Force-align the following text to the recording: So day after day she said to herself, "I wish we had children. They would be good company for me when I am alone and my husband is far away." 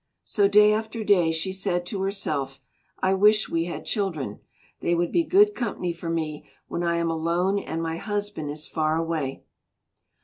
So 0.23 0.47
day 0.47 0.73
after 0.73 1.03
day 1.03 1.31
she 1.31 1.53
said 1.53 1.85
to 1.85 2.01
herself, 2.01 2.59
"I 3.03 3.13
wish 3.13 3.49
we 3.49 3.65
had 3.65 3.85
children. 3.85 4.39
They 4.79 4.95
would 4.95 5.11
be 5.11 5.23
good 5.23 5.53
company 5.53 5.93
for 5.93 6.09
me 6.09 6.49
when 6.67 6.81
I 6.81 6.95
am 6.95 7.11
alone 7.11 7.59
and 7.59 7.83
my 7.83 7.97
husband 7.97 8.49
is 8.49 8.67
far 8.67 8.97
away." 8.97 9.43